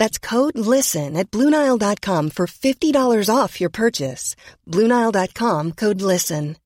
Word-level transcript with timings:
That's 0.00 0.18
code 0.18 0.56
LISTEN 0.56 1.14
at 1.14 1.30
Bluenile.com 1.30 2.30
for 2.30 2.46
$50 2.46 3.28
off 3.28 3.60
your 3.60 3.68
purchase. 3.68 4.34
Bluenile.com 4.66 5.72
code 5.72 6.00
LISTEN. 6.00 6.56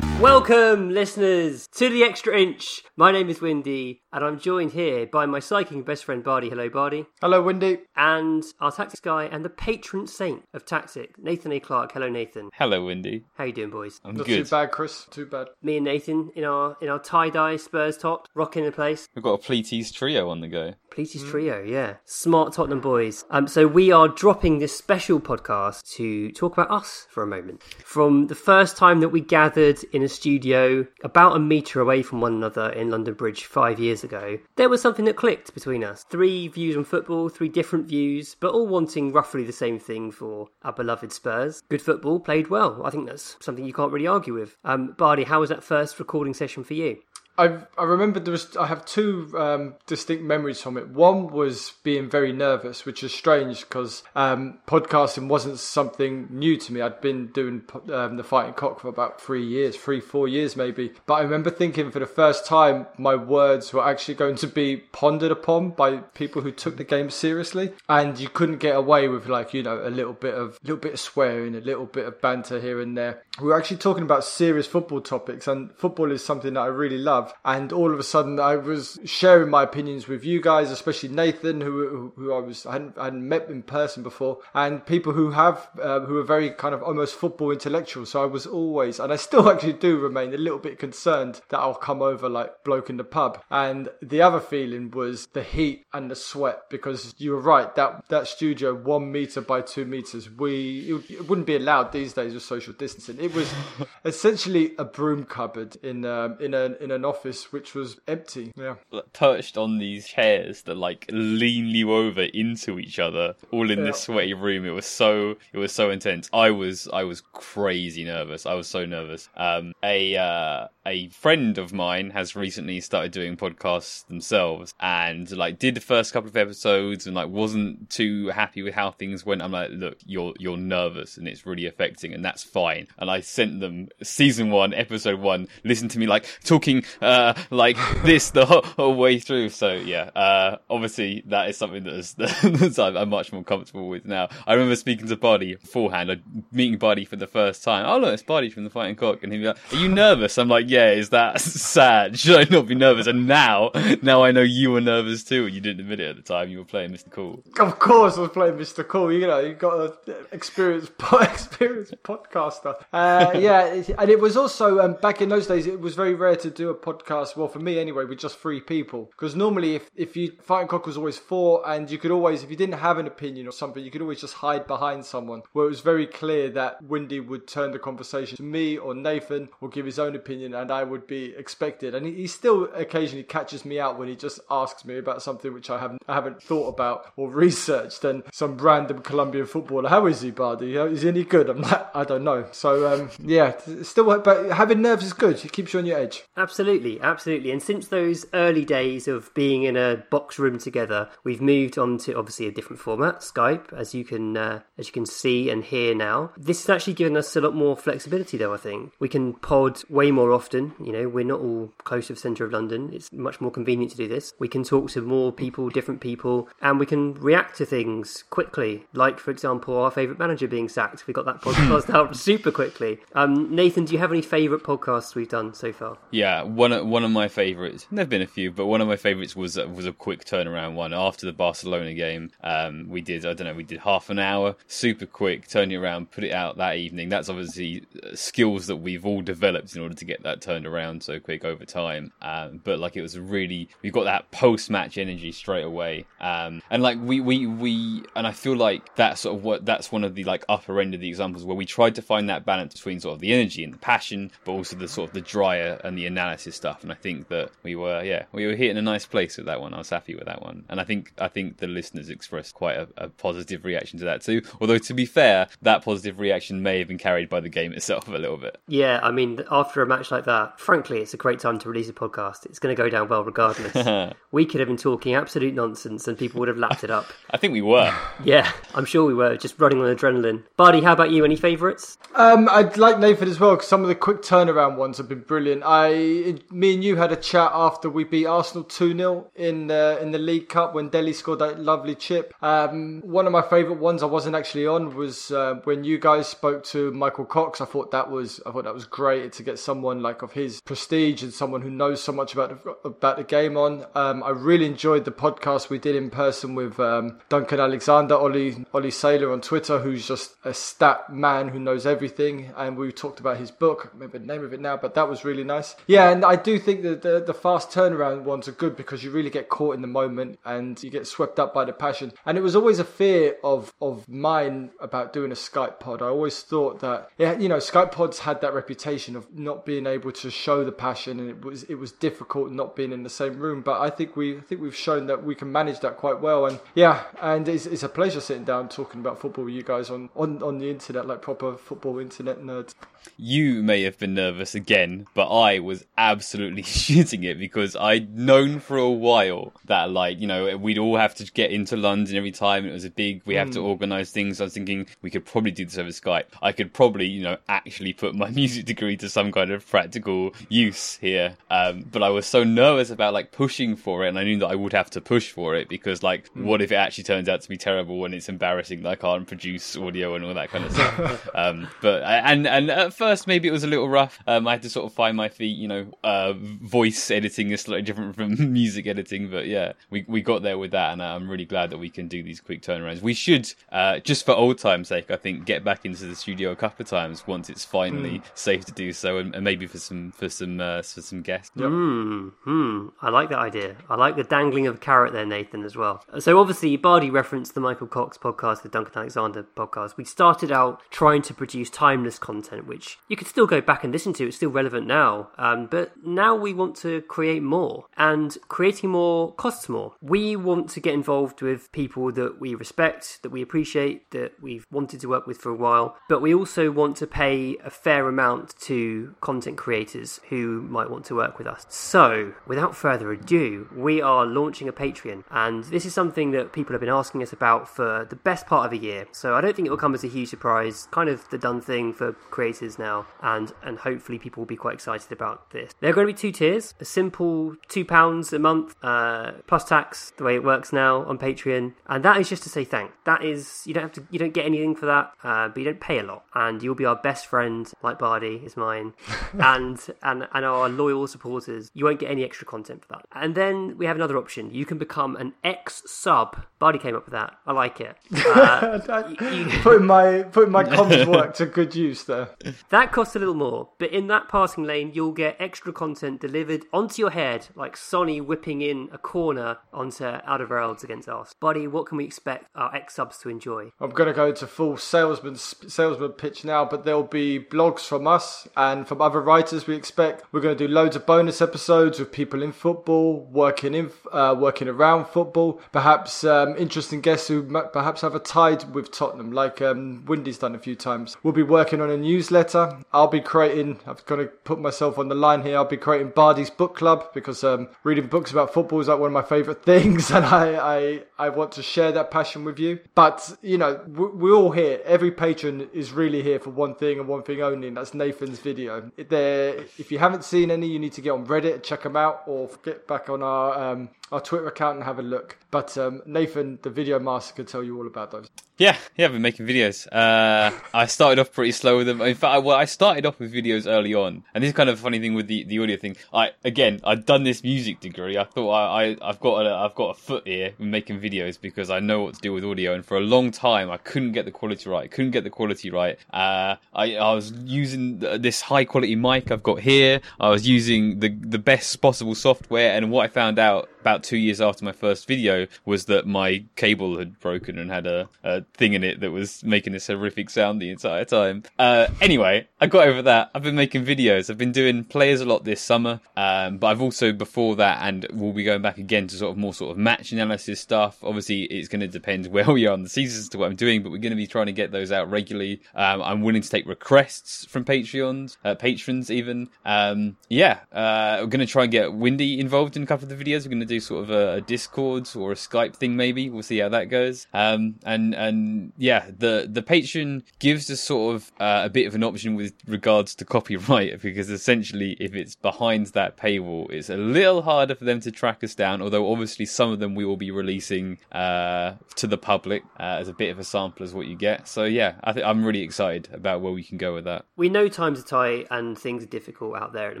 Welcome, 0.20 0.90
listeners, 0.90 1.66
to 1.74 1.88
the 1.88 2.04
Extra 2.04 2.38
Inch. 2.38 2.82
My 2.96 3.10
name 3.10 3.30
is 3.30 3.40
Windy, 3.40 4.02
and 4.12 4.24
I'm 4.24 4.38
joined 4.38 4.72
here 4.72 5.06
by 5.06 5.26
my 5.26 5.38
cycling 5.40 5.82
best 5.82 6.04
friend 6.04 6.22
Bardi. 6.24 6.48
Hello, 6.48 6.68
Bardi. 6.68 7.06
Hello, 7.20 7.42
Windy. 7.42 7.78
And 7.96 8.44
our 8.60 8.72
tactics 8.72 9.00
guy 9.00 9.24
and 9.24 9.44
the 9.44 9.50
patron 9.50 10.06
saint 10.06 10.42
of 10.54 10.64
tactic, 10.64 11.18
Nathan 11.18 11.52
A. 11.52 11.60
Clark. 11.60 11.92
Hello, 11.92 12.08
Nathan. 12.08 12.50
Hello, 12.54 12.84
Windy. 12.84 13.24
How 13.36 13.44
you 13.44 13.52
doing, 13.52 13.70
boys? 13.70 14.00
I'm 14.04 14.16
Not 14.16 14.26
good. 14.26 14.44
too 14.44 14.50
bad, 14.50 14.70
Chris. 14.70 15.06
Too 15.10 15.26
bad. 15.26 15.48
Me 15.62 15.76
and 15.76 15.84
Nathan 15.84 16.30
in 16.34 16.44
our 16.44 16.76
in 16.80 16.88
our 16.88 16.98
tie 16.98 17.30
dye 17.30 17.56
Spurs 17.56 17.96
top, 17.96 18.28
rocking 18.34 18.64
the 18.64 18.72
place. 18.72 19.08
We've 19.14 19.22
got 19.22 19.34
a 19.34 19.38
Pleaties 19.38 19.92
trio 19.92 20.28
on 20.30 20.40
the 20.40 20.48
go. 20.48 20.74
Pleaty's 20.90 21.22
trio, 21.22 21.62
yeah. 21.62 21.94
Smart 22.04 22.52
Tottenham 22.52 22.80
boys. 22.80 23.24
Um, 23.30 23.46
so 23.46 23.68
we 23.68 23.92
are 23.92 24.08
dropping 24.08 24.58
this 24.58 24.76
special 24.76 25.20
podcast 25.20 25.88
to 25.94 26.32
talk 26.32 26.52
about 26.52 26.70
us 26.70 27.06
for 27.10 27.22
a 27.22 27.26
moment. 27.28 27.62
From 27.62 28.26
the 28.26 28.34
first 28.34 28.76
time 28.76 28.98
that 29.00 29.10
we 29.10 29.20
gathered 29.20 29.78
in 29.92 30.02
a 30.02 30.08
studio 30.08 30.84
about 31.04 31.36
a 31.36 31.38
metre 31.38 31.80
away 31.80 32.02
from 32.02 32.20
one 32.20 32.34
another 32.34 32.70
in 32.70 32.90
London 32.90 33.14
Bridge 33.14 33.44
five 33.44 33.78
years 33.78 33.99
ago, 34.04 34.38
there 34.56 34.68
was 34.68 34.82
something 34.82 35.04
that 35.04 35.16
clicked 35.16 35.54
between 35.54 35.84
us. 35.84 36.04
Three 36.04 36.48
views 36.48 36.76
on 36.76 36.84
football, 36.84 37.28
three 37.28 37.48
different 37.48 37.86
views, 37.86 38.36
but 38.40 38.52
all 38.52 38.66
wanting 38.66 39.12
roughly 39.12 39.44
the 39.44 39.52
same 39.52 39.78
thing 39.78 40.10
for 40.10 40.48
our 40.62 40.72
beloved 40.72 41.12
Spurs. 41.12 41.62
Good 41.68 41.82
football, 41.82 42.20
played 42.20 42.48
well. 42.48 42.82
I 42.84 42.90
think 42.90 43.06
that's 43.06 43.36
something 43.40 43.64
you 43.64 43.72
can't 43.72 43.92
really 43.92 44.06
argue 44.06 44.34
with. 44.34 44.56
Um, 44.64 44.94
Bardi, 44.96 45.24
how 45.24 45.40
was 45.40 45.50
that 45.50 45.64
first 45.64 45.98
recording 45.98 46.34
session 46.34 46.64
for 46.64 46.74
you? 46.74 46.98
I 47.40 47.58
I 47.78 47.84
remember 47.84 48.20
there 48.20 48.32
was 48.32 48.54
I 48.54 48.66
have 48.66 48.84
two 48.84 49.32
um, 49.36 49.74
distinct 49.86 50.22
memories 50.22 50.60
from 50.60 50.76
it. 50.76 50.88
One 50.90 51.28
was 51.28 51.72
being 51.82 52.10
very 52.10 52.32
nervous, 52.32 52.84
which 52.84 53.02
is 53.02 53.14
strange 53.14 53.60
because 53.60 54.02
um, 54.14 54.58
podcasting 54.66 55.28
wasn't 55.28 55.58
something 55.58 56.28
new 56.30 56.58
to 56.58 56.72
me. 56.72 56.82
I'd 56.82 57.00
been 57.00 57.28
doing 57.28 57.62
um, 57.92 58.18
the 58.18 58.24
Fighting 58.24 58.52
Cock 58.52 58.80
for 58.80 58.88
about 58.88 59.22
three 59.22 59.46
years, 59.46 59.74
three 59.76 60.00
four 60.00 60.28
years 60.28 60.54
maybe. 60.54 60.92
But 61.06 61.14
I 61.14 61.22
remember 61.22 61.50
thinking 61.50 61.90
for 61.90 61.98
the 61.98 62.06
first 62.06 62.44
time 62.44 62.86
my 62.98 63.16
words 63.16 63.72
were 63.72 63.86
actually 63.88 64.16
going 64.16 64.36
to 64.36 64.46
be 64.46 64.76
pondered 64.76 65.32
upon 65.32 65.70
by 65.70 65.96
people 65.96 66.42
who 66.42 66.52
took 66.52 66.76
the 66.76 66.84
game 66.84 67.08
seriously, 67.08 67.72
and 67.88 68.18
you 68.18 68.28
couldn't 68.28 68.58
get 68.58 68.76
away 68.76 69.08
with 69.08 69.28
like 69.28 69.54
you 69.54 69.62
know 69.62 69.80
a 69.82 69.88
little 69.88 70.12
bit 70.12 70.34
of 70.34 70.58
little 70.62 70.76
bit 70.76 70.92
of 70.92 71.00
swearing, 71.00 71.54
a 71.54 71.60
little 71.60 71.86
bit 71.86 72.04
of 72.04 72.20
banter 72.20 72.60
here 72.60 72.82
and 72.82 72.98
there. 72.98 73.22
We 73.40 73.46
were 73.46 73.58
actually 73.58 73.78
talking 73.78 74.02
about 74.02 74.24
serious 74.24 74.66
football 74.66 75.00
topics, 75.00 75.48
and 75.48 75.74
football 75.74 76.12
is 76.12 76.22
something 76.22 76.52
that 76.52 76.60
I 76.60 76.66
really 76.66 76.98
love. 76.98 77.29
And 77.44 77.72
all 77.72 77.92
of 77.92 77.98
a 77.98 78.02
sudden, 78.02 78.38
I 78.40 78.56
was 78.56 78.98
sharing 79.04 79.50
my 79.50 79.62
opinions 79.62 80.08
with 80.08 80.24
you 80.24 80.40
guys, 80.40 80.70
especially 80.70 81.10
Nathan, 81.10 81.60
who 81.60 82.12
who, 82.16 82.32
I 82.32 82.40
was 82.40 82.66
I 82.66 82.72
hadn't, 82.72 82.98
I 82.98 83.04
hadn't 83.04 83.28
met 83.28 83.48
in 83.48 83.62
person 83.62 84.02
before, 84.02 84.38
and 84.54 84.84
people 84.84 85.12
who 85.12 85.30
have 85.30 85.68
uh, 85.80 86.00
who 86.00 86.18
are 86.18 86.24
very 86.24 86.50
kind 86.50 86.74
of 86.74 86.82
almost 86.82 87.14
football 87.14 87.50
intellectuals. 87.50 88.10
So 88.10 88.22
I 88.22 88.26
was 88.26 88.46
always, 88.46 89.00
and 89.00 89.12
I 89.12 89.16
still 89.16 89.48
actually 89.50 89.74
do 89.74 89.98
remain 89.98 90.34
a 90.34 90.38
little 90.38 90.58
bit 90.58 90.78
concerned 90.78 91.40
that 91.48 91.58
I'll 91.58 91.74
come 91.74 92.02
over 92.02 92.28
like 92.28 92.64
bloke 92.64 92.90
in 92.90 92.96
the 92.96 93.04
pub. 93.04 93.42
And 93.50 93.88
the 94.02 94.22
other 94.22 94.40
feeling 94.40 94.90
was 94.90 95.26
the 95.28 95.42
heat 95.42 95.86
and 95.92 96.10
the 96.10 96.16
sweat 96.16 96.70
because 96.70 97.14
you 97.18 97.32
were 97.32 97.40
right 97.40 97.74
that 97.74 98.06
that 98.08 98.26
studio 98.26 98.74
one 98.74 99.10
meter 99.12 99.40
by 99.40 99.60
two 99.60 99.84
meters, 99.84 100.30
we 100.30 101.02
it, 101.08 101.10
it 101.10 101.28
wouldn't 101.28 101.46
be 101.46 101.56
allowed 101.56 101.92
these 101.92 102.12
days 102.12 102.34
with 102.34 102.42
social 102.42 102.72
distancing. 102.72 103.18
It 103.20 103.34
was 103.34 103.52
essentially 104.04 104.74
a 104.78 104.84
broom 104.84 105.24
cupboard 105.24 105.76
in 105.82 106.04
um, 106.04 106.36
in 106.40 106.54
an 106.54 106.76
in 106.80 106.90
an 106.90 107.04
office 107.10 107.52
which 107.52 107.74
was 107.74 107.98
empty. 108.08 108.52
Yeah. 108.56 108.76
Perched 109.12 109.56
on 109.56 109.78
these 109.78 110.06
chairs 110.06 110.62
that 110.62 110.76
like 110.76 111.06
lean 111.10 111.66
you 111.66 111.92
over 111.92 112.22
into 112.22 112.78
each 112.78 112.98
other, 112.98 113.34
all 113.50 113.70
in 113.70 113.78
Yeah. 113.80 113.84
this 113.86 114.00
sweaty 114.00 114.34
room. 114.34 114.64
It 114.64 114.70
was 114.70 114.86
so 114.86 115.36
it 115.52 115.58
was 115.58 115.72
so 115.72 115.90
intense. 115.90 116.28
I 116.32 116.50
was 116.50 116.88
I 116.92 117.04
was 117.04 117.20
crazy 117.32 118.04
nervous. 118.04 118.46
I 118.46 118.54
was 118.54 118.68
so 118.68 118.84
nervous. 118.86 119.28
Um, 119.36 119.72
a 119.82 120.16
uh, 120.16 120.68
a 120.86 121.08
friend 121.10 121.58
of 121.58 121.72
mine 121.72 122.10
has 122.10 122.34
recently 122.36 122.80
started 122.80 123.12
doing 123.12 123.36
podcasts 123.36 124.06
themselves, 124.06 124.74
and 124.80 125.30
like 125.32 125.58
did 125.58 125.74
the 125.74 125.80
first 125.80 126.12
couple 126.12 126.28
of 126.28 126.36
episodes, 126.36 127.06
and 127.06 127.14
like 127.16 127.28
wasn't 127.28 127.90
too 127.90 128.28
happy 128.28 128.62
with 128.62 128.74
how 128.74 128.90
things 128.92 129.26
went. 129.26 129.42
I'm 129.42 129.52
like, 129.52 129.70
look, 129.72 129.98
you're 130.06 130.34
you're 130.38 130.56
nervous, 130.56 131.16
and 131.16 131.26
it's 131.28 131.44
really 131.46 131.66
affecting, 131.66 132.14
and 132.14 132.24
that's 132.24 132.42
fine. 132.42 132.86
And 132.98 133.10
I 133.10 133.20
sent 133.20 133.60
them 133.60 133.88
season 134.02 134.50
one, 134.50 134.72
episode 134.74 135.20
one. 135.20 135.48
Listen 135.64 135.88
to 135.88 135.98
me 135.98 136.06
like 136.06 136.24
talking 136.44 136.84
uh, 137.00 137.34
like 137.50 137.76
this 138.02 138.30
the 138.30 138.46
whole, 138.46 138.94
way 138.94 139.18
through. 139.18 139.50
So 139.50 139.72
yeah, 139.72 140.10
uh, 140.14 140.58
obviously 140.68 141.22
that 141.26 141.48
is 141.48 141.56
something 141.56 141.84
that 141.84 141.94
is 141.94 142.14
that 142.14 142.78
I'm, 142.78 142.96
I'm 142.96 143.08
much 143.08 143.32
more 143.32 143.44
comfortable 143.44 143.88
with 143.88 144.04
now. 144.04 144.28
I 144.46 144.54
remember 144.54 144.76
speaking 144.76 145.06
to 145.08 145.16
Buddy 145.16 145.54
beforehand, 145.54 146.08
like, 146.08 146.20
meeting 146.52 146.78
Buddy 146.78 147.04
for 147.04 147.16
the 147.16 147.26
first 147.26 147.62
time. 147.62 147.86
Oh 147.86 147.98
look, 147.98 148.12
it's 148.12 148.22
Buddy 148.22 148.50
from 148.50 148.64
the 148.64 148.70
Fighting 148.70 148.96
Cock, 148.96 149.22
and 149.22 149.32
he'd 149.32 149.38
be 149.38 149.46
like, 149.46 149.58
"Are 149.72 149.76
you 149.76 149.88
nervous?" 149.88 150.38
I'm 150.38 150.48
like, 150.48 150.68
"Yeah, 150.68 150.90
is 150.90 151.10
that 151.10 151.40
sad? 151.40 152.18
Should 152.18 152.36
I 152.36 152.52
not 152.52 152.66
be 152.66 152.74
nervous?" 152.74 153.06
And 153.06 153.26
now, 153.26 153.70
now 154.02 154.22
I 154.22 154.32
know 154.32 154.42
you 154.42 154.72
were 154.72 154.80
nervous 154.80 155.24
too, 155.24 155.46
and 155.46 155.54
you 155.54 155.60
didn't 155.60 155.80
admit 155.80 156.00
it 156.00 156.10
at 156.10 156.16
the 156.16 156.22
time. 156.22 156.50
You 156.50 156.58
were 156.58 156.64
playing 156.64 156.90
Mr. 156.90 157.10
Cool. 157.10 157.42
Of 157.58 157.78
course, 157.78 158.18
I 158.18 158.22
was 158.22 158.30
playing 158.30 158.54
Mr. 158.54 158.86
Cool. 158.86 159.12
You 159.12 159.26
know, 159.26 159.40
you 159.40 159.54
got 159.54 159.80
an 160.08 160.14
experienced, 160.32 160.92
experienced 161.20 161.94
podcaster. 162.02 162.76
Uh, 162.92 163.32
yeah, 163.34 163.82
and 163.98 164.10
it 164.10 164.20
was 164.20 164.36
also 164.36 164.80
um, 164.80 164.96
back 165.00 165.20
in 165.20 165.28
those 165.28 165.46
days. 165.46 165.66
It 165.66 165.80
was 165.80 165.94
very 165.94 166.14
rare 166.14 166.36
to 166.36 166.50
do 166.50 166.70
a 166.70 166.74
podcast. 166.74 166.89
Well, 167.36 167.48
for 167.48 167.58
me 167.58 167.78
anyway, 167.78 168.04
with 168.04 168.18
just 168.18 168.38
three 168.38 168.60
people. 168.60 169.10
Because 169.10 169.34
normally, 169.34 169.76
if 169.76 169.90
if 169.94 170.16
you 170.16 170.32
fighting 170.42 170.68
cock 170.68 170.86
was 170.86 170.96
always 170.96 171.18
four, 171.18 171.68
and 171.68 171.90
you 171.90 171.98
could 171.98 172.10
always, 172.10 172.42
if 172.42 172.50
you 172.50 172.56
didn't 172.56 172.78
have 172.78 172.98
an 172.98 173.06
opinion 173.06 173.46
or 173.46 173.52
something, 173.52 173.84
you 173.84 173.90
could 173.90 174.02
always 174.02 174.20
just 174.20 174.34
hide 174.34 174.66
behind 174.66 175.04
someone. 175.04 175.42
Where 175.52 175.66
it 175.66 175.70
was 175.70 175.80
very 175.80 176.06
clear 176.06 176.50
that 176.50 176.82
Windy 176.82 177.20
would 177.20 177.46
turn 177.46 177.72
the 177.72 177.78
conversation 177.78 178.36
to 178.36 178.42
me 178.42 178.76
or 178.78 178.94
Nathan 178.94 179.48
or 179.60 179.68
give 179.68 179.86
his 179.86 179.98
own 179.98 180.16
opinion, 180.16 180.54
and 180.54 180.70
I 180.70 180.84
would 180.84 181.06
be 181.06 181.34
expected. 181.36 181.94
And 181.94 182.06
he, 182.06 182.12
he 182.14 182.26
still 182.26 182.64
occasionally 182.74 183.24
catches 183.24 183.64
me 183.64 183.78
out 183.78 183.98
when 183.98 184.08
he 184.08 184.16
just 184.16 184.40
asks 184.50 184.84
me 184.84 184.98
about 184.98 185.22
something 185.22 185.52
which 185.52 185.70
I 185.70 185.78
haven't 185.78 186.02
I 186.08 186.14
haven't 186.14 186.42
thought 186.42 186.68
about 186.68 187.12
or 187.16 187.30
researched. 187.30 188.04
And 188.04 188.22
some 188.32 188.58
random 188.58 189.00
Colombian 189.00 189.46
footballer, 189.46 189.88
how 189.88 190.06
is 190.06 190.22
he, 190.22 190.30
Bardi? 190.30 190.76
Is 190.76 191.02
he 191.02 191.08
any 191.08 191.24
good? 191.24 191.48
I'm 191.50 191.60
like, 191.60 191.94
I 191.94 192.04
don't 192.04 192.24
know. 192.24 192.46
So 192.52 192.92
um, 192.92 193.10
yeah, 193.22 193.56
still, 193.82 194.18
but 194.20 194.50
having 194.52 194.82
nerves 194.82 195.04
is 195.04 195.12
good. 195.12 195.44
It 195.44 195.52
keeps 195.52 195.72
you 195.72 195.80
on 195.80 195.86
your 195.86 195.98
edge. 195.98 196.24
Absolutely, 196.36 196.79
absolutely. 197.02 197.50
And 197.50 197.62
since 197.62 197.88
those 197.88 198.26
early 198.32 198.64
days 198.64 199.08
of 199.08 199.32
being 199.34 199.64
in 199.64 199.76
a 199.76 200.04
box 200.10 200.38
room 200.38 200.58
together, 200.58 201.08
we've 201.24 201.40
moved 201.40 201.78
on 201.78 201.98
to 201.98 202.14
obviously 202.14 202.46
a 202.46 202.52
different 202.52 202.80
format, 202.80 203.20
Skype, 203.20 203.72
as 203.72 203.94
you 203.94 204.04
can 204.04 204.36
uh, 204.36 204.60
as 204.78 204.86
you 204.86 204.92
can 204.92 205.06
see 205.06 205.50
and 205.50 205.64
hear 205.64 205.94
now. 205.94 206.32
This 206.36 206.62
has 206.66 206.70
actually 206.70 206.94
given 206.94 207.16
us 207.16 207.36
a 207.36 207.40
lot 207.40 207.54
more 207.54 207.76
flexibility, 207.76 208.36
though. 208.36 208.54
I 208.54 208.56
think 208.56 208.92
we 208.98 209.08
can 209.08 209.34
pod 209.34 209.82
way 209.90 210.10
more 210.10 210.32
often. 210.32 210.74
You 210.82 210.92
know, 210.92 211.08
we're 211.08 211.24
not 211.24 211.40
all 211.40 211.72
close 211.84 212.06
to 212.08 212.14
the 212.14 212.20
centre 212.20 212.44
of 212.44 212.52
London. 212.52 212.90
It's 212.92 213.12
much 213.12 213.40
more 213.40 213.50
convenient 213.50 213.92
to 213.92 213.96
do 213.96 214.08
this. 214.08 214.32
We 214.38 214.48
can 214.48 214.64
talk 214.64 214.90
to 214.90 215.02
more 215.02 215.32
people, 215.32 215.68
different 215.68 216.00
people, 216.00 216.48
and 216.60 216.78
we 216.78 216.86
can 216.86 217.14
react 217.14 217.56
to 217.58 217.66
things 217.66 218.24
quickly. 218.30 218.86
Like, 218.92 219.18
for 219.18 219.30
example, 219.30 219.76
our 219.76 219.90
favourite 219.90 220.18
manager 220.18 220.48
being 220.48 220.68
sacked. 220.68 221.06
We 221.06 221.14
got 221.14 221.26
that 221.26 221.40
podcast 221.40 221.90
out 221.94 222.16
super 222.16 222.50
quickly. 222.50 222.98
Um, 223.14 223.54
Nathan, 223.54 223.84
do 223.84 223.92
you 223.92 223.98
have 223.98 224.12
any 224.12 224.22
favourite 224.22 224.64
podcasts 224.64 225.14
we've 225.14 225.28
done 225.28 225.54
so 225.54 225.72
far? 225.72 225.98
Yeah, 226.10 226.42
one 226.42 226.69
one 226.70 226.80
of, 226.80 226.86
one 226.86 227.04
of 227.04 227.10
my 227.10 227.28
favourites. 227.28 227.86
There've 227.90 228.08
been 228.08 228.22
a 228.22 228.26
few, 228.26 228.50
but 228.50 228.66
one 228.66 228.80
of 228.80 228.88
my 228.88 228.96
favourites 228.96 229.34
was 229.34 229.56
was 229.56 229.86
a 229.86 229.92
quick 229.92 230.24
turnaround 230.24 230.74
one 230.74 230.92
after 230.92 231.26
the 231.26 231.32
Barcelona 231.32 231.94
game. 231.94 232.30
Um, 232.42 232.88
we 232.88 233.00
did 233.00 233.26
I 233.26 233.34
don't 233.34 233.46
know 233.46 233.54
we 233.54 233.64
did 233.64 233.80
half 233.80 234.10
an 234.10 234.18
hour, 234.18 234.56
super 234.66 235.06
quick, 235.06 235.48
turn 235.48 235.72
it 235.72 235.76
around, 235.76 236.10
put 236.10 236.24
it 236.24 236.32
out 236.32 236.58
that 236.58 236.76
evening. 236.76 237.08
That's 237.08 237.28
obviously 237.28 237.84
uh, 238.02 238.14
skills 238.14 238.66
that 238.68 238.76
we've 238.76 239.04
all 239.04 239.22
developed 239.22 239.74
in 239.74 239.82
order 239.82 239.94
to 239.94 240.04
get 240.04 240.22
that 240.22 240.40
turned 240.40 240.66
around 240.66 241.02
so 241.02 241.18
quick 241.18 241.44
over 241.44 241.64
time. 241.64 242.12
Um, 242.22 242.60
but 242.62 242.78
like 242.78 242.96
it 242.96 243.02
was 243.02 243.18
really 243.18 243.68
we 243.82 243.90
got 243.90 244.04
that 244.04 244.30
post 244.30 244.70
match 244.70 244.98
energy 244.98 245.32
straight 245.32 245.64
away, 245.64 246.06
um, 246.20 246.62
and 246.70 246.82
like 246.82 246.98
we 247.02 247.20
we 247.20 247.46
we 247.46 248.04
and 248.14 248.26
I 248.26 248.32
feel 248.32 248.56
like 248.56 248.94
that's 248.94 249.22
sort 249.22 249.36
of 249.36 249.44
what 249.44 249.64
that's 249.64 249.90
one 249.90 250.04
of 250.04 250.14
the 250.14 250.24
like 250.24 250.44
upper 250.48 250.80
end 250.80 250.94
of 250.94 251.00
the 251.00 251.08
examples 251.08 251.44
where 251.44 251.56
we 251.56 251.66
tried 251.66 251.96
to 251.96 252.02
find 252.02 252.28
that 252.28 252.44
balance 252.44 252.74
between 252.74 253.00
sort 253.00 253.14
of 253.14 253.20
the 253.20 253.32
energy 253.32 253.64
and 253.64 253.72
the 253.72 253.78
passion, 253.78 254.30
but 254.44 254.52
also 254.52 254.76
the 254.76 254.88
sort 254.88 255.08
of 255.08 255.14
the 255.14 255.20
drier 255.20 255.80
and 255.82 255.98
the 255.98 256.06
analysis 256.06 256.59
stuff. 256.60 256.82
And 256.82 256.92
I 256.92 256.94
think 256.94 257.28
that 257.28 257.50
we 257.62 257.74
were 257.74 258.02
yeah 258.02 258.24
we 258.32 258.46
were 258.46 258.54
hitting 258.54 258.76
a 258.76 258.82
nice 258.82 259.06
place 259.06 259.36
with 259.36 259.46
that 259.46 259.60
one. 259.60 259.74
I 259.74 259.78
was 259.78 259.90
happy 259.90 260.14
with 260.14 260.26
that 260.26 260.42
one, 260.42 260.64
and 260.68 260.80
I 260.80 260.84
think 260.84 261.12
I 261.18 261.28
think 261.28 261.58
the 261.58 261.66
listeners 261.66 262.10
expressed 262.10 262.54
quite 262.54 262.76
a, 262.76 262.88
a 262.96 263.08
positive 263.08 263.64
reaction 263.64 263.98
to 264.00 264.04
that 264.04 264.22
too. 264.22 264.42
Although 264.60 264.78
to 264.78 264.94
be 264.94 265.06
fair, 265.06 265.48
that 265.62 265.84
positive 265.84 266.18
reaction 266.18 266.62
may 266.62 266.78
have 266.78 266.88
been 266.88 266.98
carried 266.98 267.28
by 267.28 267.40
the 267.40 267.48
game 267.48 267.72
itself 267.72 268.08
a 268.08 268.12
little 268.12 268.36
bit. 268.36 268.58
Yeah, 268.68 269.00
I 269.02 269.10
mean, 269.10 269.42
after 269.50 269.82
a 269.82 269.86
match 269.86 270.10
like 270.10 270.24
that, 270.24 270.60
frankly, 270.60 270.98
it's 270.98 271.14
a 271.14 271.16
great 271.16 271.40
time 271.40 271.58
to 271.60 271.68
release 271.68 271.88
a 271.88 271.92
podcast. 271.92 272.46
It's 272.46 272.58
going 272.58 272.74
to 272.74 272.80
go 272.80 272.88
down 272.88 273.08
well 273.08 273.24
regardless. 273.24 274.14
we 274.32 274.46
could 274.46 274.60
have 274.60 274.68
been 274.68 274.76
talking 274.76 275.14
absolute 275.14 275.54
nonsense 275.54 276.06
and 276.06 276.18
people 276.18 276.40
would 276.40 276.48
have 276.48 276.58
lapped 276.58 276.84
it 276.84 276.90
up. 276.90 277.06
I 277.30 277.36
think 277.36 277.52
we 277.52 277.62
were. 277.62 277.92
Yeah, 278.22 278.52
I'm 278.74 278.84
sure 278.84 279.06
we 279.06 279.14
were, 279.14 279.38
just 279.38 279.58
running 279.58 279.80
on 279.80 279.96
adrenaline. 279.96 280.44
Bardi, 280.58 280.82
how 280.82 280.92
about 280.92 281.10
you? 281.10 281.24
Any 281.24 281.36
favourites? 281.36 281.96
Um, 282.14 282.50
I'd 282.50 282.76
like 282.76 282.98
Nathan 282.98 283.28
as 283.28 283.40
well 283.40 283.52
because 283.52 283.66
some 283.66 283.80
of 283.80 283.88
the 283.88 283.94
quick 283.94 284.20
turnaround 284.20 284.76
ones 284.76 284.98
have 284.98 285.08
been 285.08 285.20
brilliant. 285.20 285.62
I, 285.64 286.36
me 286.50 286.74
and 286.74 286.84
you 286.84 286.96
had 286.96 287.12
a 287.12 287.16
chat 287.16 287.50
after 287.54 287.88
we 287.88 288.04
beat 288.04 288.26
Arsenal 288.26 288.64
two 288.64 288.96
0 288.96 289.30
in 289.36 289.68
the 289.68 289.98
in 290.00 290.10
the 290.10 290.18
League 290.18 290.48
Cup 290.48 290.74
when 290.74 290.88
Dele 290.88 291.12
scored 291.12 291.38
that 291.38 291.60
lovely 291.60 291.94
chip. 291.94 292.34
Um, 292.42 293.00
one 293.04 293.26
of 293.26 293.32
my 293.32 293.42
favourite 293.42 293.78
ones 293.78 294.02
I 294.02 294.06
wasn't 294.06 294.36
actually 294.36 294.66
on 294.66 294.94
was 294.94 295.30
uh, 295.30 295.60
when 295.64 295.84
you 295.84 295.98
guys 295.98 296.28
spoke 296.28 296.64
to 296.64 296.90
Michael 296.92 297.24
Cox. 297.24 297.60
I 297.60 297.64
thought 297.64 297.90
that 297.92 298.10
was 298.10 298.40
I 298.44 298.50
thought 298.50 298.64
that 298.64 298.74
was 298.74 298.86
great 298.86 299.32
to 299.34 299.42
get 299.42 299.58
someone 299.58 300.02
like 300.02 300.22
of 300.22 300.32
his 300.32 300.60
prestige 300.60 301.22
and 301.22 301.32
someone 301.32 301.62
who 301.62 301.70
knows 301.70 302.02
so 302.02 302.12
much 302.12 302.34
about 302.34 302.62
the, 302.64 302.88
about 302.88 303.16
the 303.16 303.24
game 303.24 303.56
on. 303.56 303.86
Um, 303.94 304.22
I 304.22 304.30
really 304.30 304.66
enjoyed 304.66 305.04
the 305.04 305.12
podcast 305.12 305.70
we 305.70 305.78
did 305.78 305.94
in 305.94 306.10
person 306.10 306.54
with 306.54 306.78
um, 306.80 307.20
Duncan 307.28 307.60
Alexander, 307.60 308.14
Oily 308.14 308.64
Oily 308.74 308.90
Sailor 308.90 309.32
on 309.32 309.40
Twitter, 309.40 309.78
who's 309.78 310.06
just 310.06 310.34
a 310.44 310.52
stat 310.52 311.12
man 311.12 311.48
who 311.48 311.60
knows 311.60 311.86
everything, 311.86 312.52
and 312.56 312.76
we 312.76 312.90
talked 312.92 313.20
about 313.20 313.36
his 313.36 313.50
book. 313.50 313.90
Remember 313.94 314.18
the 314.18 314.26
name 314.26 314.44
of 314.44 314.52
it 314.52 314.60
now, 314.60 314.76
but 314.76 314.94
that 314.94 315.08
was 315.08 315.24
really 315.24 315.44
nice. 315.44 315.76
Yeah, 315.86 316.10
and 316.10 316.24
I 316.24 316.36
do 316.42 316.58
think 316.58 316.82
that 316.82 317.02
the, 317.02 317.20
the 317.20 317.34
fast 317.34 317.70
turnaround 317.70 318.22
ones 318.22 318.48
are 318.48 318.52
good 318.52 318.76
because 318.76 319.04
you 319.04 319.10
really 319.10 319.30
get 319.30 319.48
caught 319.48 319.74
in 319.74 319.80
the 319.80 319.86
moment 319.86 320.38
and 320.44 320.82
you 320.82 320.90
get 320.90 321.06
swept 321.06 321.38
up 321.38 321.54
by 321.54 321.64
the 321.64 321.72
passion. 321.72 322.12
And 322.26 322.36
it 322.36 322.40
was 322.40 322.56
always 322.56 322.78
a 322.78 322.84
fear 322.84 323.36
of 323.44 323.72
of 323.80 324.08
mine 324.08 324.70
about 324.80 325.12
doing 325.12 325.30
a 325.30 325.34
Skype 325.34 325.80
pod. 325.80 326.02
I 326.02 326.06
always 326.06 326.40
thought 326.42 326.80
that 326.80 327.10
yeah, 327.18 327.38
you 327.38 327.48
know, 327.48 327.58
Skype 327.58 327.92
pods 327.92 328.20
had 328.20 328.40
that 328.40 328.54
reputation 328.54 329.16
of 329.16 329.32
not 329.36 329.64
being 329.64 329.86
able 329.86 330.12
to 330.12 330.30
show 330.30 330.64
the 330.64 330.72
passion, 330.72 331.20
and 331.20 331.30
it 331.30 331.44
was 331.44 331.64
it 331.64 331.76
was 331.76 331.92
difficult 331.92 332.50
not 332.50 332.74
being 332.74 332.92
in 332.92 333.02
the 333.02 333.10
same 333.10 333.38
room. 333.38 333.62
But 333.62 333.80
I 333.80 333.90
think 333.90 334.16
we 334.16 334.38
I 334.38 334.40
think 334.40 334.60
we've 334.60 334.76
shown 334.76 335.06
that 335.06 335.24
we 335.24 335.34
can 335.34 335.52
manage 335.52 335.80
that 335.80 335.96
quite 335.96 336.20
well. 336.20 336.46
And 336.46 336.60
yeah, 336.74 337.04
and 337.20 337.48
it's, 337.48 337.66
it's 337.66 337.82
a 337.82 337.88
pleasure 337.88 338.20
sitting 338.20 338.44
down 338.44 338.68
talking 338.68 339.00
about 339.00 339.20
football 339.20 339.44
with 339.44 339.54
you 339.54 339.62
guys 339.62 339.90
on 339.90 340.10
on 340.16 340.42
on 340.42 340.58
the 340.58 340.70
internet 340.70 341.06
like 341.06 341.22
proper 341.22 341.56
football 341.56 341.98
internet 341.98 342.40
nerds. 342.40 342.74
You 343.16 343.62
may 343.62 343.82
have 343.82 343.98
been 343.98 344.14
nervous 344.14 344.54
again, 344.54 345.06
but 345.14 345.28
I 345.28 345.58
was 345.58 345.84
absolutely 345.96 346.29
shooting 346.62 347.24
it 347.24 347.38
because 347.38 347.76
I'd 347.76 348.16
known 348.16 348.60
for 348.60 348.76
a 348.76 348.90
while 348.90 349.52
that, 349.66 349.90
like, 349.90 350.20
you 350.20 350.26
know, 350.26 350.56
we'd 350.56 350.78
all 350.78 350.96
have 350.96 351.14
to 351.16 351.24
get 351.32 351.50
into 351.50 351.76
London 351.76 352.16
every 352.16 352.30
time. 352.30 352.66
It 352.66 352.72
was 352.72 352.84
a 352.84 352.90
big, 352.90 353.22
we 353.24 353.34
have 353.34 353.48
mm. 353.48 353.54
to 353.54 353.60
organise 353.60 354.10
things. 354.10 354.40
I 354.40 354.44
was 354.44 354.54
thinking 354.54 354.86
we 355.02 355.10
could 355.10 355.24
probably 355.24 355.50
do 355.50 355.64
this 355.64 355.78
over 355.78 355.90
Skype. 355.90 356.26
I 356.42 356.52
could 356.52 356.72
probably, 356.72 357.06
you 357.06 357.22
know, 357.22 357.36
actually 357.48 357.92
put 357.92 358.14
my 358.14 358.30
music 358.40 358.66
degree 358.66 358.96
to 358.98 359.08
some 359.08 359.32
kind 359.32 359.50
of 359.50 359.66
practical 359.66 360.34
use 360.48 360.96
here. 360.96 361.36
Um, 361.50 361.84
but 361.90 362.02
I 362.02 362.10
was 362.10 362.26
so 362.26 362.44
nervous 362.44 362.90
about, 362.90 363.12
like, 363.12 363.32
pushing 363.32 363.76
for 363.76 364.04
it, 364.04 364.08
and 364.08 364.18
I 364.18 364.24
knew 364.24 364.38
that 364.38 364.48
I 364.48 364.54
would 364.54 364.72
have 364.72 364.90
to 364.90 365.00
push 365.00 365.30
for 365.30 365.54
it 365.56 365.68
because, 365.68 366.02
like, 366.02 366.32
mm. 366.34 366.44
what 366.44 366.62
if 366.62 366.72
it 366.72 366.76
actually 366.76 367.04
turns 367.04 367.28
out 367.28 367.42
to 367.42 367.48
be 367.48 367.56
terrible 367.56 368.04
and 368.04 368.14
it's 368.14 368.28
embarrassing 368.28 368.82
that 368.82 368.88
I 368.90 368.96
can't 368.96 369.26
produce 369.26 369.76
audio 369.76 370.14
and 370.14 370.24
all 370.24 370.34
that 370.34 370.50
kind 370.50 370.64
of 370.64 370.72
stuff? 370.72 371.28
um, 371.34 371.68
but, 371.80 372.02
and, 372.02 372.46
and 372.46 372.70
at 372.70 372.94
first, 372.94 373.26
maybe 373.26 373.48
it 373.48 373.52
was 373.52 373.64
a 373.64 373.68
little 373.68 373.88
rough. 373.88 374.18
Um, 374.26 374.46
I 374.46 374.52
had 374.52 374.62
to 374.62 374.70
sort 374.70 374.86
of 374.86 374.92
find 374.92 375.16
my 375.16 375.28
feet, 375.28 375.56
you 375.56 375.68
know, 375.68 375.86
uh, 376.04 376.09
voice 376.34 377.10
editing 377.10 377.50
is 377.50 377.62
slightly 377.62 377.82
different 377.82 378.14
from 378.14 378.52
music 378.52 378.86
editing, 378.86 379.30
but 379.30 379.46
yeah, 379.46 379.72
we, 379.90 380.04
we 380.08 380.20
got 380.20 380.42
there 380.42 380.58
with 380.58 380.70
that, 380.72 380.92
and 380.92 381.02
I'm 381.02 381.28
really 381.28 381.44
glad 381.44 381.70
that 381.70 381.78
we 381.78 381.90
can 381.90 382.08
do 382.08 382.22
these 382.22 382.40
quick 382.40 382.62
turnarounds. 382.62 383.02
We 383.02 383.14
should, 383.14 383.52
uh, 383.72 384.00
just 384.00 384.24
for 384.24 384.32
old 384.32 384.58
time's 384.58 384.88
sake, 384.88 385.10
I 385.10 385.16
think, 385.16 385.44
get 385.44 385.64
back 385.64 385.84
into 385.84 386.06
the 386.06 386.16
studio 386.16 386.50
a 386.50 386.56
couple 386.56 386.82
of 386.82 386.88
times 386.88 387.26
once 387.26 387.50
it's 387.50 387.64
finally 387.64 388.18
mm. 388.18 388.22
safe 388.34 388.64
to 388.66 388.72
do 388.72 388.92
so, 388.92 389.18
and, 389.18 389.34
and, 389.34 389.44
maybe 389.44 389.66
for 389.66 389.78
some 389.78 390.12
for 390.12 390.28
some 390.28 390.60
uh, 390.60 390.82
for 390.82 391.02
some 391.02 391.22
guests. 391.22 391.52
Yep. 391.56 391.68
Mm, 391.68 392.32
hmm. 392.44 392.88
I 393.00 393.10
like 393.10 393.30
that 393.30 393.38
idea. 393.38 393.76
I 393.88 393.96
like 393.96 394.16
the 394.16 394.24
dangling 394.24 394.66
of 394.66 394.76
a 394.76 394.78
carrot 394.78 395.12
there, 395.12 395.26
Nathan, 395.26 395.64
as 395.64 395.76
well. 395.76 396.04
So 396.18 396.38
obviously, 396.38 396.76
Bardi 396.76 397.10
referenced 397.10 397.54
the 397.54 397.60
Michael 397.60 397.86
Cox 397.86 398.18
podcast, 398.18 398.62
the 398.62 398.68
Duncan 398.68 398.96
Alexander 398.96 399.46
podcast. 399.56 399.96
We 399.96 400.04
started 400.04 400.52
out 400.52 400.82
trying 400.90 401.22
to 401.22 401.34
produce 401.34 401.70
timeless 401.70 402.18
content, 402.18 402.66
which 402.66 402.98
you 403.08 403.16
could 403.16 403.26
still 403.26 403.46
go 403.46 403.60
back 403.60 403.84
and 403.84 403.92
listen 403.92 404.12
to. 404.14 404.26
It's 404.26 404.36
still 404.36 404.50
relevant 404.50 404.86
now. 404.86 405.30
Um, 405.38 405.66
but 405.66 405.92
now 406.04 406.34
we 406.34 406.52
want 406.52 406.76
to 406.76 407.02
create 407.02 407.42
more, 407.42 407.86
and 407.96 408.36
creating 408.48 408.90
more 408.90 409.32
costs 409.34 409.68
more. 409.68 409.94
We 410.00 410.36
want 410.36 410.70
to 410.70 410.80
get 410.80 410.94
involved 410.94 411.42
with 411.42 411.70
people 411.72 412.12
that 412.12 412.40
we 412.40 412.54
respect, 412.54 413.22
that 413.22 413.30
we 413.30 413.42
appreciate, 413.42 414.10
that 414.12 414.32
we've 414.40 414.66
wanted 414.70 415.00
to 415.00 415.08
work 415.08 415.26
with 415.26 415.38
for 415.38 415.50
a 415.50 415.54
while, 415.54 415.96
but 416.08 416.20
we 416.20 416.34
also 416.34 416.70
want 416.70 416.96
to 416.96 417.06
pay 417.06 417.56
a 417.64 417.70
fair 417.70 418.08
amount 418.08 418.58
to 418.60 419.14
content 419.20 419.56
creators 419.56 420.20
who 420.28 420.62
might 420.62 420.90
want 420.90 421.04
to 421.06 421.14
work 421.14 421.38
with 421.38 421.46
us. 421.46 421.66
So, 421.68 422.34
without 422.46 422.74
further 422.74 423.12
ado, 423.12 423.68
we 423.74 424.00
are 424.00 424.26
launching 424.26 424.68
a 424.68 424.72
Patreon, 424.72 425.24
and 425.30 425.64
this 425.64 425.84
is 425.84 425.94
something 425.94 426.30
that 426.32 426.52
people 426.52 426.72
have 426.72 426.80
been 426.80 426.90
asking 426.90 427.22
us 427.22 427.32
about 427.32 427.68
for 427.68 428.06
the 428.08 428.16
best 428.16 428.46
part 428.46 428.66
of 428.66 428.72
a 428.72 428.82
year. 428.82 429.06
So, 429.12 429.34
I 429.34 429.40
don't 429.40 429.54
think 429.54 429.66
it 429.66 429.70
will 429.70 429.78
come 429.78 429.94
as 429.94 430.04
a 430.04 430.08
huge 430.08 430.28
surprise, 430.28 430.88
kind 430.90 431.08
of 431.08 431.28
the 431.30 431.38
done 431.38 431.60
thing 431.60 431.92
for 431.92 432.12
creators 432.12 432.78
now, 432.78 433.06
and 433.22 433.52
and 433.62 433.78
hopefully 433.78 434.18
people 434.18 434.40
will 434.40 434.46
be 434.46 434.56
quite 434.56 434.74
excited 434.74 435.12
about 435.12 435.50
this. 435.50 435.72
There 435.80 435.89
are 435.90 435.94
going 435.94 436.06
to 436.06 436.12
be 436.12 436.18
two 436.18 436.32
tiers: 436.32 436.74
a 436.80 436.84
simple 436.84 437.56
two 437.68 437.84
pounds 437.84 438.32
a 438.32 438.38
month 438.38 438.76
uh, 438.82 439.32
plus 439.46 439.64
tax, 439.64 440.12
the 440.16 440.24
way 440.24 440.34
it 440.34 440.44
works 440.44 440.72
now 440.72 441.04
on 441.04 441.18
Patreon, 441.18 441.74
and 441.86 442.04
that 442.04 442.20
is 442.20 442.28
just 442.28 442.42
to 442.44 442.48
say 442.48 442.64
thank. 442.64 442.92
That 443.04 443.24
is 443.24 443.62
you 443.66 443.74
don't 443.74 443.82
have 443.82 443.92
to 443.92 444.06
you 444.10 444.18
don't 444.18 444.34
get 444.34 444.46
anything 444.46 444.74
for 444.74 444.86
that, 444.86 445.12
uh, 445.22 445.48
but 445.48 445.58
you 445.58 445.64
don't 445.64 445.80
pay 445.80 445.98
a 445.98 446.02
lot, 446.02 446.24
and 446.34 446.62
you'll 446.62 446.74
be 446.74 446.84
our 446.84 446.96
best 446.96 447.26
friend, 447.26 447.70
like 447.82 447.98
Bardi 447.98 448.42
is 448.44 448.56
mine, 448.56 448.94
and 449.32 449.78
and 450.02 450.28
and 450.32 450.44
our 450.44 450.68
loyal 450.68 451.06
supporters. 451.06 451.70
You 451.74 451.84
won't 451.84 452.00
get 452.00 452.10
any 452.10 452.24
extra 452.24 452.46
content 452.46 452.82
for 452.82 452.88
that. 452.94 453.06
And 453.12 453.34
then 453.34 453.76
we 453.78 453.86
have 453.86 453.96
another 453.96 454.16
option: 454.16 454.50
you 454.50 454.64
can 454.64 454.78
become 454.78 455.16
an 455.16 455.34
xSub. 455.44 456.44
Bardi 456.60 456.78
came 456.78 456.94
up 456.94 457.06
with 457.06 457.12
that. 457.12 457.36
I 457.46 457.52
like 457.52 457.80
it. 457.80 457.96
Uh, 458.30 459.12
you, 459.18 459.46
putting 459.62 459.86
my 459.86 460.22
putting 460.22 460.52
my 460.52 460.62
comms 460.76 461.06
work 461.06 461.34
to 461.34 461.46
good 461.46 461.74
use 461.74 462.04
there. 462.04 462.30
That 462.68 462.92
costs 462.92 463.16
a 463.16 463.18
little 463.18 463.34
more, 463.34 463.70
but 463.78 463.90
in 463.90 464.06
that 464.08 464.28
passing 464.28 464.64
lane, 464.64 464.92
you'll 464.94 465.12
get 465.12 465.36
extra 465.40 465.72
content 465.72 466.20
delivered 466.20 466.64
onto 466.72 467.00
your 467.00 467.10
head, 467.10 467.48
like 467.54 467.76
Sonny 467.76 468.20
whipping 468.20 468.62
in 468.62 468.88
a 468.92 468.98
corner 468.98 469.58
onto 469.72 470.04
Alderweireld's 470.04 470.84
against 470.84 471.08
us. 471.08 471.34
Buddy, 471.40 471.66
what 471.66 471.86
can 471.86 471.98
we 471.98 472.04
expect 472.04 472.46
our 472.54 472.72
xSubs 472.72 473.20
to 473.20 473.28
enjoy? 473.28 473.72
I'm 473.80 473.90
going 473.90 474.08
to 474.08 474.14
go 474.14 474.32
to 474.32 474.46
full 474.46 474.76
salesman 474.76 475.36
salesman 475.36 476.12
pitch 476.12 476.44
now, 476.44 476.64
but 476.64 476.84
there'll 476.84 477.02
be 477.02 477.40
blogs 477.40 477.80
from 477.80 478.06
us 478.06 478.48
and 478.56 478.86
from 478.86 479.00
other 479.00 479.20
writers. 479.20 479.66
We 479.66 479.76
expect 479.76 480.24
we're 480.32 480.40
going 480.40 480.56
to 480.56 480.66
do 480.66 480.72
loads 480.72 480.96
of 480.96 481.06
bonus 481.06 481.40
episodes 481.40 481.98
with 481.98 482.12
people 482.12 482.42
in 482.42 482.52
football, 482.52 483.28
working 483.32 483.74
in 483.74 483.90
uh, 484.12 484.36
working 484.38 484.68
around 484.68 485.06
football, 485.06 485.60
perhaps 485.72 486.24
um, 486.24 486.49
interesting 486.56 487.00
guests 487.00 487.28
who 487.28 487.42
perhaps 487.72 488.00
have 488.02 488.14
a 488.14 488.18
tie 488.18 488.58
with 488.72 488.90
Tottenham, 488.90 489.32
like 489.32 489.62
um, 489.62 490.04
Windy's 490.06 490.38
done 490.38 490.54
a 490.54 490.58
few 490.58 490.74
times. 490.74 491.16
We'll 491.22 491.32
be 491.32 491.42
working 491.42 491.80
on 491.80 491.90
a 491.90 491.96
newsletter. 491.96 492.78
I'll 492.92 493.08
be 493.08 493.20
creating. 493.20 493.80
I've 493.86 494.04
got 494.06 494.16
to 494.16 494.26
put 494.26 494.60
myself 494.60 494.98
on 494.98 495.08
the 495.08 495.14
line 495.14 495.42
here. 495.42 495.56
I'll 495.56 495.64
be 495.64 495.76
creating 495.76 496.12
Bardi's 496.14 496.50
book 496.50 496.76
club 496.76 497.12
because 497.14 497.44
um, 497.44 497.68
reading 497.84 498.06
books 498.06 498.32
about 498.32 498.52
football 498.52 498.80
is 498.80 498.88
like 498.88 498.98
one 498.98 499.08
of 499.08 499.12
my 499.12 499.22
favourite 499.22 499.62
things, 499.64 500.10
and 500.10 500.24
I, 500.24 500.56
I 500.56 501.02
I 501.18 501.28
want 501.28 501.52
to 501.52 501.62
share 501.62 501.92
that 501.92 502.10
passion 502.10 502.44
with 502.44 502.58
you. 502.58 502.80
But 502.94 503.36
you 503.42 503.58
know, 503.58 503.80
we're 503.86 504.34
all 504.34 504.52
here. 504.52 504.80
Every 504.84 505.10
patron 505.10 505.68
is 505.72 505.92
really 505.92 506.22
here 506.22 506.40
for 506.40 506.50
one 506.50 506.74
thing 506.74 506.98
and 506.98 507.08
one 507.08 507.22
thing 507.22 507.42
only, 507.42 507.68
and 507.68 507.76
that's 507.76 507.94
Nathan's 507.94 508.38
video. 508.38 508.90
There, 508.96 509.64
if 509.78 509.90
you 509.92 509.98
haven't 509.98 510.24
seen 510.24 510.50
any, 510.50 510.66
you 510.66 510.78
need 510.78 510.92
to 510.94 511.00
get 511.00 511.10
on 511.10 511.26
Reddit 511.26 511.54
and 511.54 511.62
check 511.62 511.82
them 511.82 511.96
out, 511.96 512.22
or 512.26 512.50
get 512.64 512.86
back 512.86 513.08
on 513.08 513.22
our 513.22 513.72
um, 513.72 513.90
our 514.12 514.20
Twitter 514.20 514.48
account 514.48 514.76
and 514.76 514.84
have 514.84 514.98
a 514.98 515.02
look. 515.02 515.38
But 515.50 515.76
um, 515.78 516.02
Nathan, 516.06 516.58
the 516.62 516.70
video 516.70 516.98
master, 516.98 517.34
could 517.34 517.48
tell 517.48 517.62
you 517.62 517.76
all 517.78 517.86
about 517.86 518.10
those. 518.10 518.28
Yeah, 518.60 518.76
yeah, 518.94 519.06
I've 519.06 519.12
been 519.12 519.22
making 519.22 519.46
videos. 519.46 519.88
Uh, 519.90 520.50
I 520.74 520.84
started 520.84 521.18
off 521.18 521.32
pretty 521.32 521.52
slow 521.52 521.78
with 521.78 521.86
them. 521.86 522.02
In 522.02 522.14
fact, 522.14 522.34
I, 522.34 522.38
well, 522.40 522.58
I 522.58 522.66
started 522.66 523.06
off 523.06 523.18
with 523.18 523.32
videos 523.32 523.66
early 523.66 523.94
on, 523.94 524.22
and 524.34 524.44
this 524.44 524.50
is 524.50 524.54
kind 524.54 524.68
of 524.68 524.78
a 524.78 524.82
funny 524.82 524.98
thing 524.98 525.14
with 525.14 525.28
the, 525.28 525.44
the 525.44 525.58
audio 525.60 525.78
thing. 525.78 525.96
I 526.12 526.32
again, 526.44 526.78
I'd 526.84 527.06
done 527.06 527.24
this 527.24 527.42
music 527.42 527.80
degree. 527.80 528.18
I 528.18 528.24
thought 528.24 528.50
I, 528.50 528.98
I 529.00 529.06
have 529.06 529.18
got 529.18 529.46
a, 529.46 529.54
I've 529.54 529.74
got 529.74 529.96
a 529.96 529.98
foot 529.98 530.26
here 530.26 530.52
in 530.58 530.70
making 530.70 531.00
videos 531.00 531.40
because 531.40 531.70
I 531.70 531.80
know 531.80 532.02
what 532.02 532.16
to 532.16 532.20
do 532.20 532.34
with 532.34 532.44
audio. 532.44 532.74
And 532.74 532.84
for 532.84 532.98
a 532.98 533.00
long 533.00 533.30
time, 533.30 533.70
I 533.70 533.78
couldn't 533.78 534.12
get 534.12 534.26
the 534.26 534.30
quality 534.30 534.68
right. 534.68 534.90
Couldn't 534.90 535.12
get 535.12 535.24
the 535.24 535.30
quality 535.30 535.70
right. 535.70 535.98
Uh, 536.12 536.56
I 536.74 536.96
I 536.96 537.14
was 537.14 537.32
using 537.32 538.00
this 538.00 538.42
high 538.42 538.66
quality 538.66 538.94
mic 538.94 539.30
I've 539.30 539.42
got 539.42 539.60
here. 539.60 540.02
I 540.20 540.28
was 540.28 540.46
using 540.46 541.00
the 541.00 541.08
the 541.08 541.38
best 541.38 541.80
possible 541.80 542.14
software, 542.14 542.76
and 542.76 542.90
what 542.90 543.04
I 543.04 543.08
found 543.08 543.38
out 543.38 543.70
about 543.80 544.02
two 544.02 544.16
years 544.16 544.40
after 544.40 544.64
my 544.64 544.72
first 544.72 545.06
video 545.06 545.46
was 545.64 545.86
that 545.86 546.06
my 546.06 546.44
cable 546.56 546.98
had 546.98 547.18
broken 547.20 547.58
and 547.58 547.70
had 547.70 547.86
a, 547.86 548.08
a 548.22 548.42
thing 548.54 548.74
in 548.74 548.84
it 548.84 549.00
that 549.00 549.10
was 549.10 549.42
making 549.44 549.72
this 549.72 549.86
horrific 549.86 550.30
sound 550.30 550.60
the 550.60 550.70
entire 550.70 551.04
time. 551.04 551.42
Uh, 551.58 551.88
anyway, 552.00 552.46
I 552.60 552.66
got 552.66 552.88
over 552.88 553.02
that. 553.02 553.30
I've 553.34 553.42
been 553.42 553.56
making 553.56 553.84
videos. 553.84 554.30
I've 554.30 554.38
been 554.38 554.52
doing 554.52 554.84
players 554.84 555.20
a 555.20 555.24
lot 555.24 555.44
this 555.44 555.60
summer, 555.60 556.00
um, 556.16 556.58
but 556.58 556.68
I've 556.68 556.82
also 556.82 557.12
before 557.12 557.56
that, 557.56 557.78
and 557.82 558.06
we'll 558.12 558.32
be 558.32 558.44
going 558.44 558.62
back 558.62 558.78
again 558.78 559.06
to 559.08 559.16
sort 559.16 559.32
of 559.32 559.38
more 559.38 559.54
sort 559.54 559.70
of 559.70 559.78
match 559.78 560.12
analysis 560.12 560.60
stuff. 560.60 561.02
Obviously, 561.02 561.42
it's 561.44 561.68
going 561.68 561.80
to 561.80 561.88
depend 561.88 562.26
where 562.30 562.50
we 562.50 562.66
are 562.66 562.74
in 562.74 562.82
the 562.82 562.88
season 562.88 563.20
as 563.20 563.28
to 563.30 563.38
what 563.38 563.46
I'm 563.46 563.56
doing, 563.56 563.82
but 563.82 563.90
we're 563.90 563.98
going 563.98 564.10
to 564.10 564.16
be 564.16 564.26
trying 564.26 564.46
to 564.46 564.52
get 564.52 564.72
those 564.72 564.92
out 564.92 565.10
regularly. 565.10 565.62
Um, 565.74 566.02
I'm 566.02 566.22
willing 566.22 566.42
to 566.42 566.48
take 566.48 566.66
requests 566.66 567.46
from 567.46 567.64
Patreons, 567.64 568.36
uh, 568.44 568.54
patrons 568.54 569.10
even. 569.10 569.48
Um, 569.64 570.16
yeah, 570.28 570.60
uh, 570.72 571.18
we're 571.20 571.28
going 571.28 571.40
to 571.40 571.46
try 571.46 571.64
and 571.64 571.72
get 571.72 571.92
Windy 571.92 572.38
involved 572.40 572.76
in 572.76 572.82
a 572.82 572.86
couple 572.86 573.10
of 573.10 573.16
the 573.16 573.24
videos. 573.24 573.44
We're 573.44 573.50
going 573.50 573.60
to 573.60 573.66
do 573.70 573.80
sort 573.80 574.02
of 574.04 574.10
a, 574.10 574.34
a 574.34 574.40
Discord 574.40 575.08
or 575.16 575.32
a 575.32 575.36
Skype 575.36 575.76
thing, 575.76 575.96
maybe. 575.96 576.28
We'll 576.28 576.42
see 576.42 576.58
how 576.58 576.68
that 576.70 576.86
goes. 576.86 577.26
Um, 577.32 577.76
and 577.84 578.14
and 578.14 578.72
yeah, 578.76 579.06
the 579.16 579.48
the 579.50 579.62
Patreon 579.62 580.24
gives 580.38 580.70
us 580.70 580.80
sort 580.80 581.14
of 581.14 581.32
uh, 581.40 581.62
a 581.64 581.70
bit 581.70 581.86
of 581.86 581.94
an 581.94 582.04
option 582.04 582.34
with 582.34 582.52
regards 582.66 583.14
to 583.16 583.24
copyright 583.24 584.02
because 584.02 584.28
essentially, 584.28 584.96
if 585.00 585.14
it's 585.14 585.36
behind 585.36 585.86
that 585.88 586.16
paywall, 586.16 586.70
it's 586.70 586.90
a 586.90 586.96
little 586.96 587.42
harder 587.42 587.74
for 587.74 587.84
them 587.84 588.00
to 588.00 588.10
track 588.10 588.44
us 588.44 588.54
down. 588.54 588.82
Although 588.82 589.10
obviously, 589.10 589.46
some 589.46 589.70
of 589.70 589.78
them 589.78 589.94
we 589.94 590.04
will 590.04 590.16
be 590.16 590.30
releasing 590.30 590.98
uh, 591.12 591.74
to 591.96 592.06
the 592.06 592.18
public 592.18 592.64
uh, 592.78 592.98
as 593.00 593.08
a 593.08 593.14
bit 593.14 593.30
of 593.30 593.38
a 593.38 593.44
sample 593.44 593.84
as 593.84 593.94
what 593.94 594.06
you 594.06 594.16
get. 594.16 594.48
So 594.48 594.64
yeah, 594.64 594.96
I 595.04 595.12
think 595.12 595.24
I'm 595.24 595.44
really 595.44 595.62
excited 595.62 596.08
about 596.12 596.40
where 596.40 596.52
we 596.52 596.64
can 596.64 596.76
go 596.76 596.94
with 596.94 597.04
that. 597.04 597.24
We 597.36 597.48
know 597.48 597.68
times 597.68 598.00
are 598.00 598.02
tight 598.02 598.46
and 598.50 598.76
things 598.76 599.02
are 599.04 599.12
difficult 599.18 599.56
out 599.56 599.72
there 599.72 599.88
at 599.88 599.94
the 599.94 600.00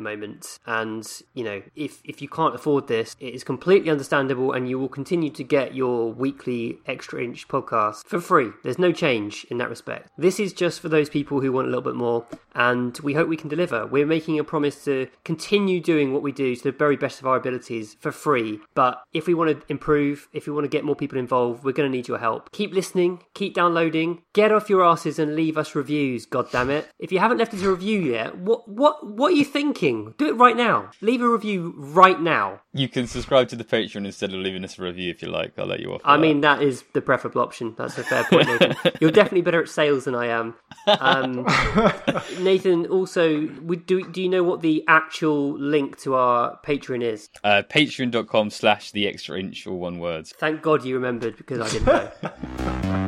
moment, 0.00 0.58
and 0.66 1.06
you 1.34 1.44
know 1.44 1.62
if 1.76 2.00
if 2.04 2.20
you 2.20 2.28
can't 2.28 2.54
afford 2.54 2.88
this, 2.88 3.14
it 3.20 3.32
is 3.32 3.44
completely 3.44 3.59
understandable, 3.66 4.52
and 4.52 4.68
you 4.68 4.78
will 4.78 4.88
continue 4.88 5.30
to 5.30 5.44
get 5.44 5.74
your 5.74 6.12
weekly 6.12 6.78
extra 6.86 7.22
inch 7.22 7.48
podcast 7.48 8.04
for 8.06 8.20
free. 8.20 8.50
There's 8.62 8.78
no 8.78 8.92
change 8.92 9.46
in 9.50 9.58
that 9.58 9.68
respect. 9.68 10.10
This 10.16 10.40
is 10.40 10.52
just 10.52 10.80
for 10.80 10.88
those 10.88 11.08
people 11.08 11.40
who 11.40 11.52
want 11.52 11.66
a 11.66 11.70
little 11.70 11.82
bit 11.82 11.94
more, 11.94 12.26
and 12.54 12.98
we 13.00 13.14
hope 13.14 13.28
we 13.28 13.36
can 13.36 13.48
deliver. 13.48 13.86
We're 13.86 14.06
making 14.06 14.38
a 14.38 14.44
promise 14.44 14.84
to 14.84 15.08
continue 15.24 15.80
doing 15.80 16.12
what 16.12 16.22
we 16.22 16.32
do 16.32 16.54
to 16.56 16.62
the 16.62 16.72
very 16.72 16.96
best 16.96 17.20
of 17.20 17.26
our 17.26 17.36
abilities 17.36 17.96
for 18.00 18.12
free. 18.12 18.60
But 18.74 19.02
if 19.12 19.26
we 19.26 19.34
want 19.34 19.50
to 19.60 19.66
improve, 19.70 20.28
if 20.32 20.46
we 20.46 20.52
want 20.52 20.64
to 20.64 20.68
get 20.68 20.84
more 20.84 20.96
people 20.96 21.18
involved, 21.18 21.64
we're 21.64 21.72
going 21.72 21.90
to 21.90 21.96
need 21.96 22.08
your 22.08 22.18
help. 22.18 22.52
Keep 22.52 22.72
listening, 22.72 23.22
keep 23.34 23.54
downloading, 23.54 24.22
get 24.32 24.52
off 24.52 24.70
your 24.70 24.84
asses 24.84 25.18
and 25.18 25.36
leave 25.36 25.56
us 25.56 25.74
reviews. 25.74 26.26
God 26.26 26.50
damn 26.50 26.70
it! 26.70 26.88
If 26.98 27.12
you 27.12 27.18
haven't 27.18 27.38
left 27.38 27.54
us 27.54 27.62
a 27.62 27.70
review 27.70 28.00
yet, 28.00 28.36
what 28.38 28.68
what 28.68 29.06
what 29.06 29.32
are 29.32 29.36
you 29.36 29.44
thinking? 29.44 30.14
Do 30.18 30.28
it 30.28 30.36
right 30.36 30.56
now. 30.56 30.90
Leave 31.00 31.22
a 31.22 31.28
review 31.28 31.74
right 31.76 32.20
now. 32.20 32.60
You 32.72 32.88
can 32.88 33.06
subscribe 33.06 33.48
to 33.48 33.56
the 33.56 33.64
Patreon 33.64 34.06
instead 34.06 34.32
of 34.32 34.40
leaving 34.40 34.64
us 34.64 34.78
a 34.78 34.82
review 34.82 35.10
if 35.10 35.22
you 35.22 35.28
like. 35.28 35.58
I'll 35.58 35.66
let 35.66 35.80
you 35.80 35.92
off. 35.92 36.00
I 36.04 36.16
that. 36.16 36.22
mean, 36.22 36.40
that 36.42 36.62
is 36.62 36.84
the 36.92 37.00
preferable 37.00 37.40
option. 37.40 37.74
That's 37.76 37.98
a 37.98 38.04
fair 38.04 38.24
point, 38.24 38.48
You're 39.00 39.10
definitely 39.10 39.42
better 39.42 39.62
at 39.62 39.68
sales 39.68 40.04
than 40.04 40.14
I 40.14 40.26
am. 40.26 40.54
Um, 40.86 41.46
Nathan, 42.44 42.86
also, 42.86 43.46
do, 43.46 44.10
do 44.10 44.22
you 44.22 44.28
know 44.28 44.42
what 44.42 44.62
the 44.62 44.84
actual 44.88 45.58
link 45.58 45.98
to 46.00 46.14
our 46.14 46.58
Patreon 46.64 47.02
is? 47.02 47.28
Uh, 47.44 47.62
Patreon.com 47.68 48.50
slash 48.50 48.90
the 48.92 49.06
extra 49.06 49.38
inch, 49.38 49.66
all 49.66 49.78
one 49.78 49.98
word. 49.98 50.26
Thank 50.26 50.62
God 50.62 50.84
you 50.84 50.94
remembered 50.94 51.36
because 51.36 51.60
I 51.60 51.68
didn't 51.70 51.86
know. 51.86 52.10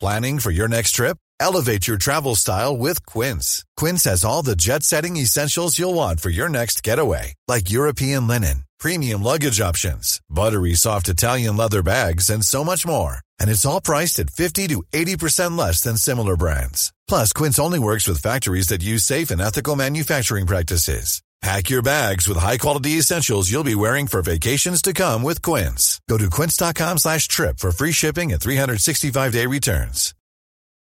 Planning 0.00 0.38
for 0.38 0.50
your 0.50 0.68
next 0.68 0.90
trip? 0.90 1.16
Elevate 1.40 1.88
your 1.88 1.96
travel 1.96 2.34
style 2.34 2.76
with 2.76 3.06
Quince. 3.06 3.64
Quince 3.76 4.04
has 4.04 4.24
all 4.24 4.42
the 4.42 4.56
jet 4.56 4.82
setting 4.82 5.16
essentials 5.16 5.78
you'll 5.78 5.94
want 5.94 6.20
for 6.20 6.30
your 6.30 6.48
next 6.48 6.82
getaway, 6.82 7.34
like 7.48 7.70
European 7.70 8.26
linen, 8.26 8.64
premium 8.84 9.22
luggage 9.22 9.62
options, 9.62 10.20
buttery 10.28 10.74
soft 10.74 11.08
Italian 11.08 11.56
leather 11.56 11.82
bags, 11.82 12.28
and 12.28 12.44
so 12.44 12.62
much 12.62 12.86
more. 12.86 13.18
And 13.40 13.48
it's 13.48 13.64
all 13.64 13.80
priced 13.80 14.18
at 14.18 14.28
50 14.28 14.68
to 14.68 14.82
80% 14.92 15.56
less 15.56 15.80
than 15.80 15.96
similar 15.96 16.36
brands. 16.36 16.92
Plus, 17.08 17.32
Quince 17.32 17.58
only 17.58 17.78
works 17.78 18.06
with 18.06 18.22
factories 18.22 18.68
that 18.68 18.82
use 18.82 19.02
safe 19.02 19.30
and 19.30 19.40
ethical 19.40 19.74
manufacturing 19.74 20.46
practices. 20.46 21.22
Pack 21.40 21.68
your 21.68 21.82
bags 21.82 22.28
with 22.28 22.38
high-quality 22.38 22.92
essentials 22.92 23.50
you'll 23.50 23.72
be 23.72 23.74
wearing 23.74 24.06
for 24.06 24.22
vacations 24.22 24.80
to 24.80 24.92
come 24.94 25.22
with 25.22 25.42
Quince. 25.42 26.00
Go 26.08 26.16
to 26.16 26.30
quince.com 26.30 26.98
slash 26.98 27.28
trip 27.28 27.58
for 27.58 27.70
free 27.70 27.92
shipping 27.92 28.32
and 28.32 28.40
365-day 28.40 29.46
returns. 29.46 30.14